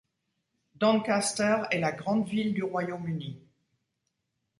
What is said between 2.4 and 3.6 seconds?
du Royaume-Uni.